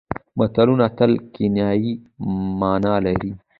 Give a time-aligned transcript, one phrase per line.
[0.37, 1.93] متلونه تل کنايي
[2.59, 3.31] مانا لري